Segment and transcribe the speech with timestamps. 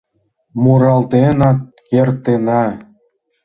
[0.61, 1.55] Муралтенат
[1.89, 2.63] кертына